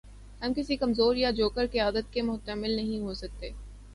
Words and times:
ہم 0.41 0.53
کسی 0.53 0.75
کمزور 0.75 1.15
یا 1.15 1.31
جوکر 1.31 1.65
قیادت 1.71 2.13
کے 2.13 2.21
متحمل 2.21 2.75
نہیں 2.75 2.99
ہو 2.99 3.13
سکتے۔ 3.13 3.49